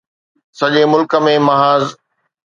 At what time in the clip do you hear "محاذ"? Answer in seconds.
1.47-1.83